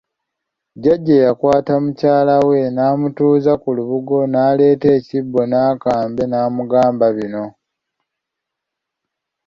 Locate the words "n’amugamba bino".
6.27-7.43